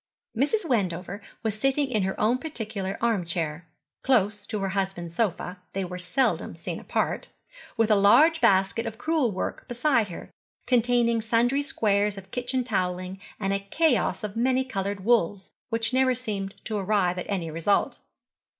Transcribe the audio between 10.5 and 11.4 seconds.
containing